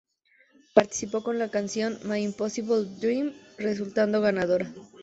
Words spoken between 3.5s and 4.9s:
resultando ganadora.